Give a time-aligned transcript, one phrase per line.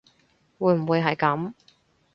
[0.57, 1.53] 會唔會係噉